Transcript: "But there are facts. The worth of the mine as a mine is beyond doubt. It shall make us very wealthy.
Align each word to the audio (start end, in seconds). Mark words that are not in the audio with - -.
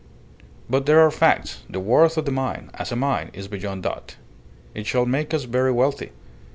"But 0.67 0.87
there 0.87 0.99
are 1.01 1.11
facts. 1.11 1.61
The 1.69 1.79
worth 1.79 2.17
of 2.17 2.25
the 2.25 2.31
mine 2.31 2.71
as 2.73 2.91
a 2.91 2.95
mine 2.95 3.29
is 3.33 3.47
beyond 3.47 3.83
doubt. 3.83 4.15
It 4.73 4.87
shall 4.87 5.05
make 5.05 5.31
us 5.31 5.43
very 5.43 5.71
wealthy. 5.71 6.11